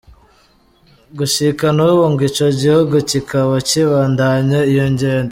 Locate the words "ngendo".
4.93-5.29